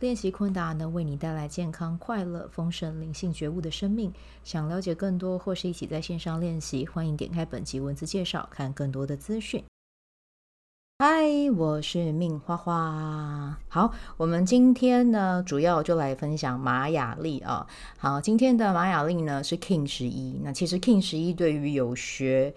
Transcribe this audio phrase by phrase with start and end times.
[0.00, 4.12] 练习昆达能为你带来健康、快乐、丰盛、灵性觉悟的生命。
[4.42, 9.62] 想了解更多或是一起在线上练习，欢迎点开本集文字介绍，看更多的资讯。
[10.98, 11.22] 嗨，
[11.56, 13.56] 我是命花花。
[13.68, 17.66] 好，我们今天呢，主要就来分享玛雅历啊。
[17.96, 20.40] 好，今天的玛雅历呢是 King 十一。
[20.42, 22.52] 那其实 King 十一对于有学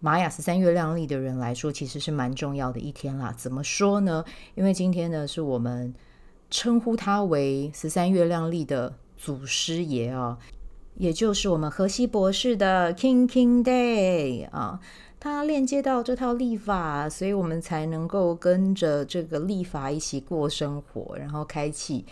[0.00, 3.32] 玛雅十三月亮历的人来说，其实是蛮重要的一天啦。
[3.36, 4.24] 怎么说呢？
[4.54, 5.94] 因为今天呢是我们。
[6.54, 10.38] 称呼他为十三月亮历的祖师爷啊，
[10.94, 14.78] 也就是我们河西博士的 King King Day 啊，
[15.18, 22.06] 他链接到这套历法，所以我们才能够跟着这个历法一起过生活，然后开启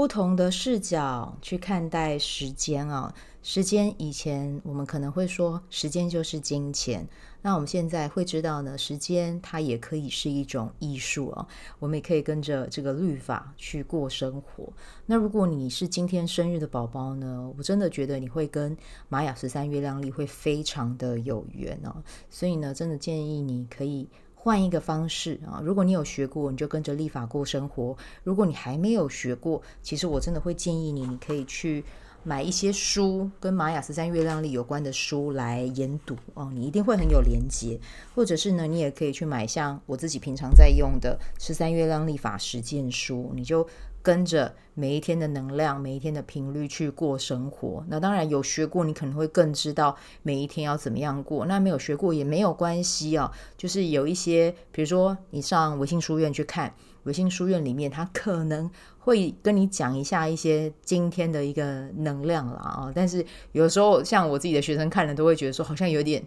[0.00, 3.14] 不同的视角去看待时间啊。
[3.42, 7.06] 时间以前我们可能会说时间就是金钱，
[7.42, 11.46] 那我们现在会知道呢，时间它也可以是一种艺术啊。
[11.78, 14.72] 我们也可以跟着这个律法去过生活。
[15.04, 18.74] 那如果你是今天生日的宝宝呢，我真的觉得你会跟
[19.10, 22.02] 玛雅十三月亮历会非常的有缘哦。
[22.30, 24.08] 所以呢，真的建议你可以
[24.42, 25.60] 换一个方式啊。
[25.62, 31.84] 如果你有学过，你就跟着立法过生活；如果你还没有学过，其实我真的会建议你，你可以去。
[32.22, 37.80] 买一些书跟玛雅十三月亮历有关的书来研读哦，你一定会很有连结。
[38.14, 43.66] 或者是呢，你也可以去买像我自己平常在用的十三月亮历法实践书，你就
[44.02, 47.82] 跟着每一天的能量、每一天的频率去过生活。
[47.88, 51.46] 那当然有学过，你可能会更知道每一天要怎么样过。
[51.46, 56.74] 那没有学过也没有关系啊，就是有一些，比如说你上微信书院去看。
[57.04, 62.92] 微信书院里面，他可能会跟你讲一下一些今天的一个能量了啊。
[62.94, 66.22] 但是有时候，像我自己的学生看了，都会觉得说好像有点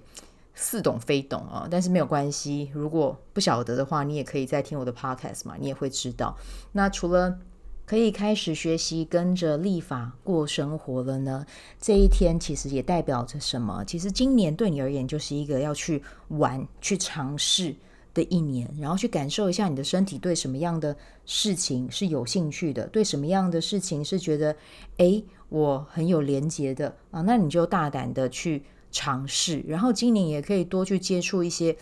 [0.56, 1.68] 似懂非懂啊。
[1.70, 6.36] 但是没有关系，如果不晓得的话，你也可以再听我的 podcast 嘛，你也会知道。
[6.72, 7.38] 那除了
[7.86, 11.46] 可以开始学习跟着立法过生活了呢，
[11.80, 13.84] 这一天其实也代表着什么？
[13.86, 17.76] 其实今年对你而言，就是一个要去玩、去尝试。
[18.14, 24.56] 的一年，然后去感受一下你的身体对什么样的事情是有兴趣的，对什么样的事情是觉得，
[24.98, 29.64] 诶，我很有连接的啊，那你就大胆的去尝试。
[29.68, 31.76] 然后今年也可以多去接触一些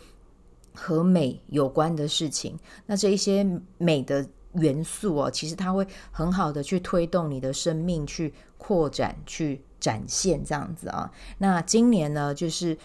[0.74, 2.58] 和美有关的事情。
[2.86, 3.46] 那这一些
[3.78, 11.12] 美的元素哦，其实它会很好的去推动你的生命去扩展、去展现这样子啊。
[11.40, 12.78] 那今年呢，就是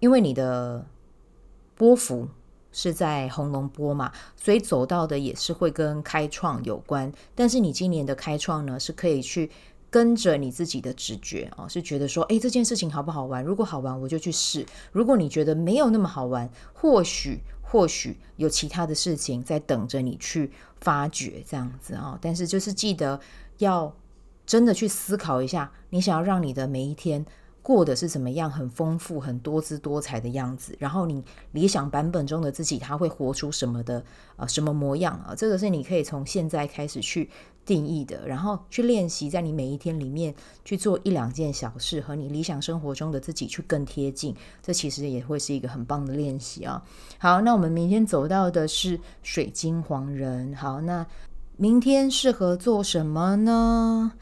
[0.00, 0.86] 因为你的
[1.74, 2.26] 波幅。
[2.70, 7.12] 是在红龙波嘛，所以走到的也是会跟开创有关。
[7.34, 9.50] 但是你今年的开创呢，是可以去
[9.90, 13.42] 跟着你自己的直觉啊，是觉得说，诶，这件事情好不好玩？
[13.42, 22.18] 如果好玩，我就去试；如果你觉得没有那么好玩，或许或许有其他的事情在等着你去发掘，这样子啊。
[22.20, 23.18] 但是就是记得
[23.58, 23.94] 要
[24.46, 27.24] 真的去思考一下，你想要让你的每一天。
[27.68, 30.74] 过的是怎么样，很丰富、很多姿多彩的样子。
[30.78, 33.98] 然后你理想版本中的自己，他会活出什么的
[34.36, 34.48] 啊、呃？
[34.48, 35.34] 什么模样啊？
[35.34, 37.28] 这个是你可以从现在开始去
[37.66, 40.34] 定义的，然后去练习，在你每一天里面
[40.64, 44.34] 去做一两件小事，和你理想生活中的自己去更贴近。
[44.62, 46.82] 这其实也会是一个很棒的练习啊。
[47.18, 50.54] 好，那我们明天走到的是水晶黄人。
[50.54, 51.06] 好，那
[51.58, 54.12] 明天适合做什么呢？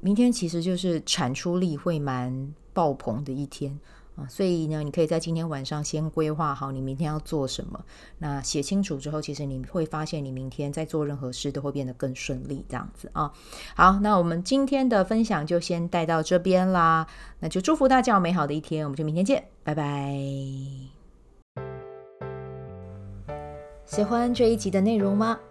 [0.00, 3.76] 明天其实就是产出力会蛮爆棚的一天
[4.14, 7.84] 啊，所以呢，你可以在今天晚上先规划好你明天要做什么。
[8.18, 13.32] 那写清楚之后，其实你会发现你明天在做任何事都会变得更顺利，这样子啊。
[13.74, 17.06] 好，那我们今天的分享就先带到这边啦。
[17.40, 20.16] 那就祝福大家有美好的一天，我们就明天见，拜拜。
[23.84, 25.38] 喜欢这一集的内容吗？